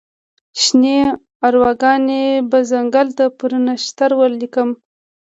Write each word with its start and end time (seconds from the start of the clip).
شني 0.61 0.95
ارواګانې 1.47 2.23
به 2.49 2.59
ځنګل 2.71 3.07
ته 3.17 3.25
پر 3.37 3.51
نښتر 3.65 4.11
ولیکم 4.19 4.69